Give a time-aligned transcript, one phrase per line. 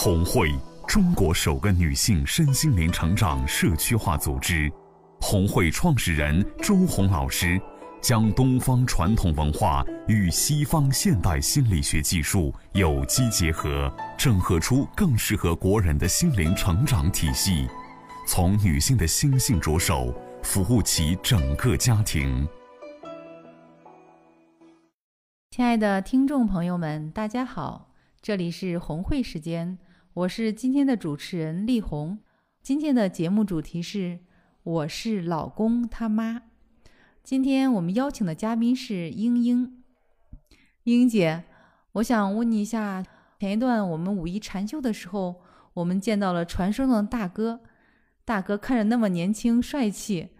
[0.00, 0.48] 红会，
[0.86, 4.72] 中国首个女性身心灵成长社区化组织。
[5.20, 7.60] 红会创始人周红老师
[8.00, 17.66] 将东方传统文化与西方现代心理学技术有机结合，整合出更适合国人的心灵成长体系，
[18.24, 22.46] 从女性的心性着手，服务起整个家庭。
[25.50, 27.90] 亲爱的听众朋友们，大家好，
[28.22, 29.76] 这里是红会时间，
[30.18, 32.18] 我是今天的主持人丽红。
[32.60, 34.18] 今天的节目主题是
[34.64, 36.42] “我是老公他妈”。
[37.22, 39.84] 今天我们邀请的嘉宾是英英。
[40.82, 41.44] 英英姐，
[41.92, 43.04] 我想问你一下，
[43.38, 45.36] 前一段我们五一禅修的时候，
[45.72, 47.60] 我们见到了传说中的大哥，
[48.24, 50.30] 大哥看着那么年轻帅气，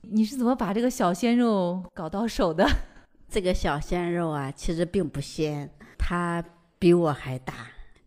[0.00, 2.66] 你是怎么把这个小鲜肉搞到手的？
[3.28, 6.42] 这个小鲜肉啊，其实并不鲜，他
[6.78, 7.52] 比我还大。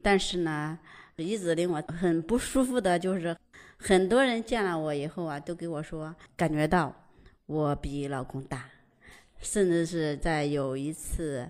[0.00, 0.78] 但是呢，
[1.22, 3.36] 一直令我很不舒服的就是，
[3.76, 6.94] 很多人见了我以后啊，都给我说感觉到
[7.46, 8.70] 我比老公大，
[9.40, 11.48] 甚至是在有一次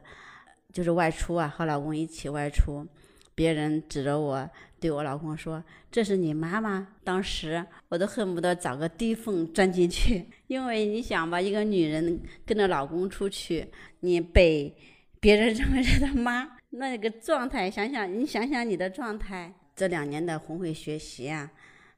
[0.72, 2.86] 就是外出啊，和老公一起外出，
[3.34, 4.48] 别人指着我
[4.80, 10.24] 对我老公说：“这是你妈妈。”当时我都恨不得找个地缝钻进去。
[10.46, 13.66] 因为你想吧，一个女人跟着老公出去，
[14.00, 14.74] 你被
[15.20, 19.52] 别人 认为是他妈，那个状态，想想你想想你的状态。
[19.78, 21.48] 这两年的红会学习啊，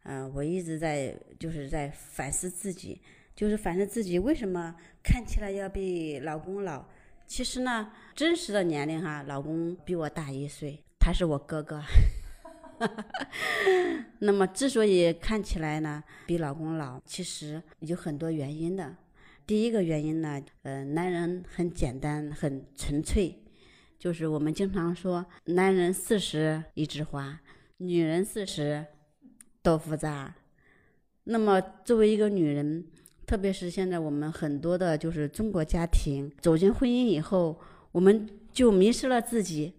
[0.03, 3.01] 嗯，我一直在就是在反思自己，
[3.35, 6.85] 就是反思自己为什么看起来要比老公老。
[7.27, 11.83] 其实呢，真实的年龄哈，老公比我大一岁，他是我哥哥。
[14.21, 18.95] 那么，之所以看起来呢比老公老，其实有很多原因的。
[19.47, 23.39] 第一个原因呢，呃，男人很简单，很纯粹，
[23.99, 27.41] 就是我们经常说，男人四十一枝花，
[27.83, 28.85] 女人四十
[29.63, 30.35] 豆腐渣。
[31.25, 32.85] 那么，作为一个女人，
[33.27, 37.59] 特别是现在我们很多的，就是中国家庭走进婚姻以后，
[37.93, 39.73] 我们就迷失了自己，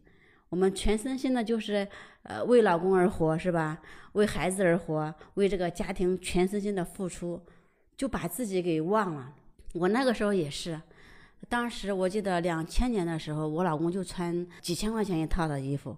[0.50, 1.88] 我们全身心的就是。
[2.24, 3.82] 呃，为老公而活是吧？
[4.12, 7.42] 为孩子而活，为这个家庭全身心的付出，
[7.98, 9.34] 就把自己给忘了。
[9.74, 10.80] 我那个时候也是，
[11.50, 15.98] 当时我记得两千年的时候，我老公就穿几千块钱一套的衣服。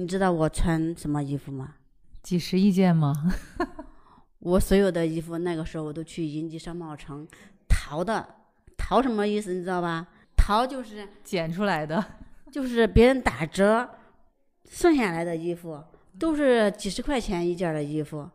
[0.00, 1.74] 你知道我穿什么衣服吗？
[2.22, 3.12] 几十一件吗？
[4.38, 7.26] 我所有的衣服那个时候我都去银吉商贸城
[7.68, 8.24] 淘的，
[8.76, 10.06] 淘什么意思你知道吧？
[10.36, 12.04] 淘就是捡出来的，
[12.52, 13.88] 就是别人打折。
[14.70, 15.82] 剩下来的衣服
[16.16, 18.30] 都是几十块钱一件的衣服，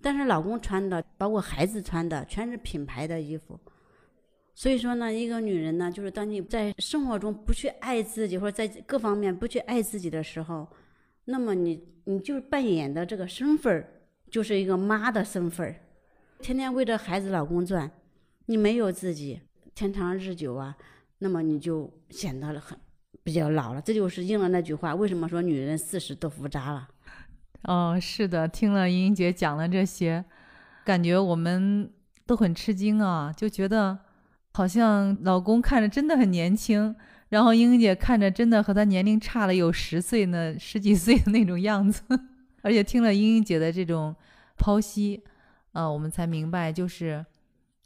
[0.00, 3.60] 但是老公穿的，包括孩子穿的，全是品牌的衣服。
[4.54, 10.66] 所以说呢，一个女人呢，就是当你在生活中不去爱自己，或者在各方面不去爱自己的时候，
[11.26, 13.88] 那么你你就扮演的这个身份儿，
[14.30, 15.76] 就是一个妈的身份儿，
[16.40, 17.90] 天天为着孩子、老公转，
[18.46, 19.40] 你没有自己，
[19.74, 20.76] 天长日久啊，
[21.18, 22.76] 那么你就显得很。
[23.24, 24.96] 比较老了，这就是应了那句话。
[24.96, 26.88] 为什么说女人四十豆腐渣了？
[27.62, 30.24] 哦，是的，听了莹莹姐讲了这些，
[30.84, 31.88] 感觉我们
[32.26, 33.96] 都很吃惊啊，就觉得
[34.54, 36.96] 好像老公看着真的很年轻，
[37.32, 42.02] 然后英英姐看着真的和她年龄差了有十岁呢，十几岁的那种样子。
[42.60, 44.14] 而且听了英英姐的这种
[44.58, 45.24] 剖析，
[45.72, 47.24] 啊，我们才明白，就是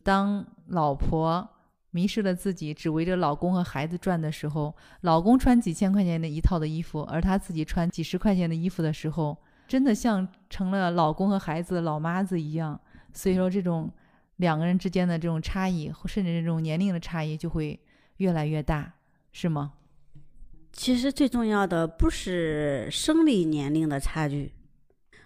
[0.02, 1.48] 当老婆。
[1.92, 9.34] 迷失了自己，只围着老公和孩子转的时候，老公穿几千块钱的一套的衣服，而她自己穿几十块钱的衣服的时候，
[9.66, 12.78] 真的像成了老公和孩子的老妈子一样。
[13.14, 13.90] 所以说，这种
[14.36, 17.80] 两个人之间的这种差异，甚至这种年龄的差异，就会
[18.18, 18.92] 越来越大，
[19.38, 19.74] 是吗？
[20.72, 24.54] 其实最重要的不是生理年龄的差距，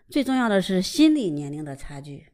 [0.08, 2.26] 最重要的是心理年龄的差距。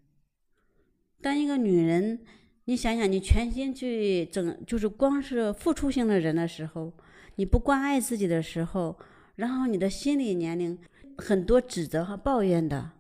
[1.20, 2.25] 当一个女人。
[2.69, 6.92] 你想想，你全心去整，就是光是付出型的人的时候，
[7.36, 8.98] 你不关爱自己的时候，
[9.36, 10.76] 然后你的心理年龄
[11.16, 12.91] 很多指责和抱怨的，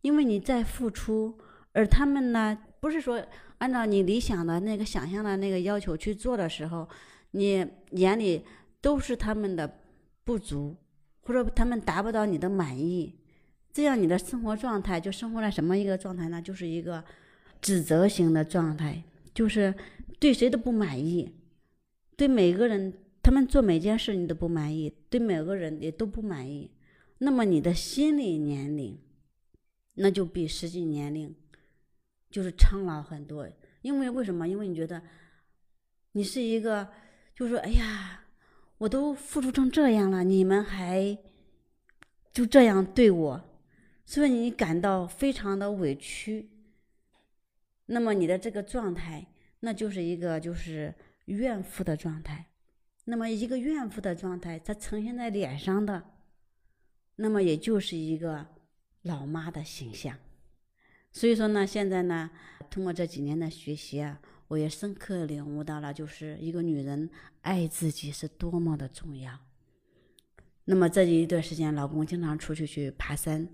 [0.00, 1.36] 因为你在付出，
[1.72, 3.22] 而他们呢，不是说
[3.58, 6.88] 按照你理想的那个想象的那个要求去做的时候，
[7.32, 8.44] 你眼里
[8.80, 9.80] 都是他们的
[10.24, 10.76] 不足，
[11.22, 13.18] 或者他们达不到你的满意，
[13.72, 16.40] 这样你的生活状态就生活在什么一个状态呢？
[16.40, 17.04] 就是一个
[17.60, 19.02] 指责型的状态。
[19.32, 19.72] 就是
[20.18, 21.32] 对谁都不满意，
[22.16, 22.92] 对每个人，
[23.22, 26.68] 他们做每件事你都不满意，对每个人也都不满意。
[27.18, 28.98] 那么你的心理年龄，
[29.94, 31.32] 那就比实际年龄
[32.28, 33.48] 就是苍老很多。
[33.82, 34.48] 因为为什么？
[34.48, 35.00] 因为你觉得
[36.12, 36.90] 你是一个，
[37.40, 38.20] 就说，哎呀，
[38.76, 41.16] 我都付出成这样了，你们还
[42.34, 43.42] 就这样对我，
[44.04, 46.50] 所以你感到非常的委屈。
[47.86, 49.26] 那么你的这个状态，
[49.60, 50.94] 那就是一个就是
[51.24, 52.44] 怨妇的状态。
[53.06, 56.10] 那么一个怨妇的状态，它呈现在脸上的，
[57.16, 58.46] 那么也就是一个
[59.00, 60.14] 老妈的形象。
[61.12, 62.30] 所以说呢，现在呢，
[62.70, 67.10] 通过这几年的学习啊，我也深刻领悟到了，就是一个女人
[67.42, 69.32] 爱自己是多么的重要。
[70.66, 73.48] 那么这一段时间，老公经常出去去爬山，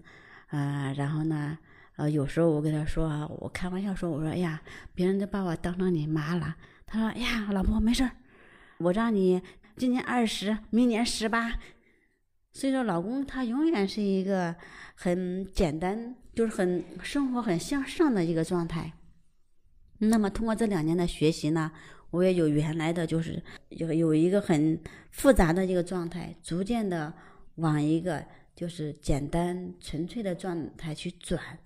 [0.48, 1.56] 啊，然后呢，
[1.96, 4.62] 呃，有时候我跟他说啊，我开玩笑说，我说，哎呀，
[4.94, 6.56] 别人都把我当成你妈了。
[6.84, 8.10] 他说，哎呀，老婆没事儿，
[8.78, 9.40] 我让你
[9.78, 11.58] 今年二十，明年十八。
[12.52, 14.54] 所以说，老公他永远是一个
[14.94, 18.92] 很简单，就是很生活很向上的一个状态。
[19.98, 21.72] 那么通过这两年的学习呢？
[22.10, 24.78] 我也有原来的就是有有一个很
[25.10, 27.12] 复杂的一个状态，逐渐的
[27.56, 28.24] 往一个
[28.54, 31.58] 就是简单纯粹的状态去转。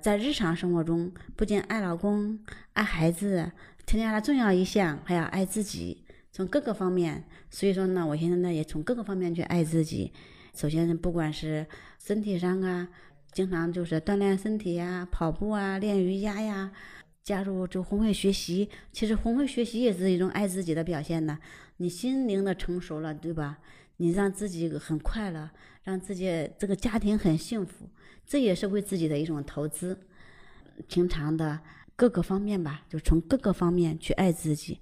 [0.00, 2.38] 在日常生活中，不仅爱老公、
[2.72, 3.50] 爱孩子，
[3.86, 7.24] 添加了重要一项，还要爱自己，从各个方面。
[7.48, 10.12] 所以说呢，我现在呢也从各个方面去爱自己。
[10.54, 11.66] 首先，不管是
[11.98, 12.88] 身体上啊，
[13.32, 16.72] 经常就是锻炼身体呀，跑步啊，练瑜伽呀。
[17.22, 21.38] 加入就红会学习，其实红会学习也是一种爱自己的表现呢。
[21.76, 23.58] 你心灵的成熟了，对吧？
[23.98, 25.50] 你让自己很快乐，
[25.82, 27.86] 让自己这个家庭很幸福，
[28.26, 29.98] 这也是为自己的一种投资。
[30.86, 31.60] 平常的
[31.94, 34.80] 各个方面吧，就从各个方面去爱自己。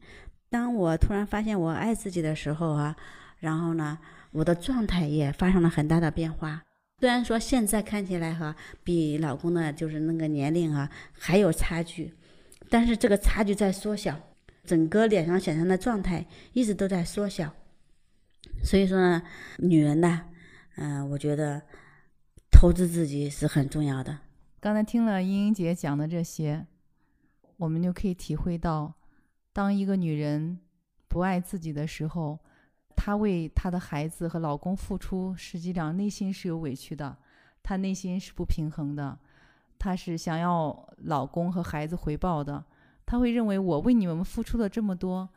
[0.48, 2.94] 当我突然发现我爱自己的时候啊，
[3.40, 3.98] 然后呢，
[4.30, 6.62] 我的状态也发生了很大的变化。
[6.98, 12.14] 虽然说现在看起来哈，比老公的就是那个年龄啊还有差距。
[12.68, 14.18] 但是这个差距在缩小，
[14.64, 17.54] 整个脸上显现的状态一直都在缩小，
[18.64, 19.22] 所以说呢，
[19.58, 20.22] 女人呢，
[20.74, 21.62] 嗯，我觉得
[22.50, 24.18] 投资自己是很重要的。
[24.58, 26.66] 刚才听了英英姐讲的这些，
[27.58, 28.94] 我们就可以体会到，
[29.52, 30.58] 当一个女人
[31.06, 32.40] 不爱自己的时候，
[33.06, 37.16] 她为她的孩子和老公付出，实际上内心是有委屈的，
[37.62, 39.16] 她内心是不平衡的。
[39.78, 42.64] 她是想要老公和孩子回报的，
[43.06, 45.28] 她会认为我为你们付出了这么多，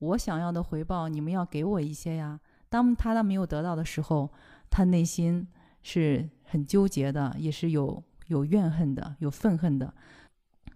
[0.00, 2.38] 我想要的回报你们要给我一些呀。
[2.68, 4.30] 当她没有得到的时候，
[4.68, 5.48] 她内心
[5.82, 9.94] 是很纠结的，也是有有怨恨的，有愤恨的，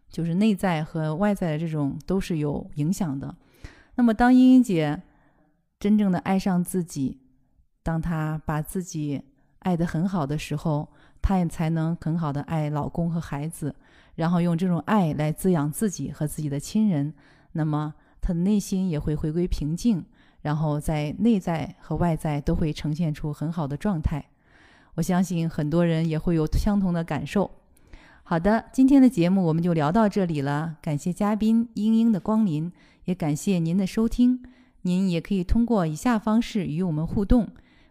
[0.09, 3.37] 就是内在和外在的这种都是有影响的。
[3.97, 5.03] 那么，当英英姐
[5.79, 7.19] 真正的爱上自己，
[7.83, 9.23] 当她把自己
[9.61, 10.89] 爱得很好的时候。
[11.21, 13.75] 她也才能很好的爱老公和孩子，
[14.15, 17.13] 然后用这种爱来滋养自己和自己的亲人。
[17.53, 20.03] 那么她的内心也会回归平静，
[20.43, 24.25] 然后在内在和外在都会呈现出很好的状态。
[24.95, 27.51] 我相信很多人也会有相同的感受。
[28.23, 30.77] 好的，今天的节目我们就聊到这里了。
[30.81, 32.73] 感谢嘉宾英英的光临，
[33.07, 34.41] 也感谢您的收听。
[34.89, 37.47] 您也可以通过以下方式与我们互动：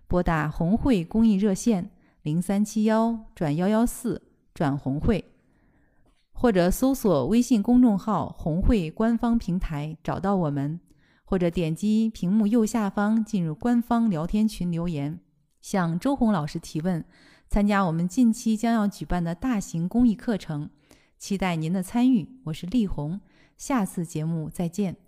[0.07, 1.91] 拨打红会公益热线。
[2.23, 4.21] 零三七幺转幺幺四
[4.53, 5.23] 转红会，
[6.33, 10.79] 或者搜索微信公众号“红会”官方平台找到我们，
[11.23, 15.19] 或者点击屏幕右下方进入官方聊天群留言，
[15.61, 17.05] 向周红老师提问，
[17.47, 20.69] 参加我们近期将要举办的大型公益课程，
[21.18, 22.27] 期待您的参与。
[22.45, 23.21] 我是丽红，
[23.56, 25.06] 下次节目再见。